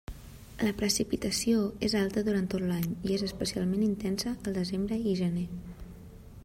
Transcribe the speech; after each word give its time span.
La 0.67 0.71
precipitació 0.77 1.59
és 1.87 1.95
alta 1.99 2.23
durant 2.29 2.49
tot 2.55 2.65
l'any, 2.71 2.89
i 3.09 3.13
és 3.19 3.27
especialment 3.29 3.85
intensa 3.89 4.35
al 4.37 4.57
desembre 4.61 5.01
i 5.13 5.17
gener. 5.21 5.45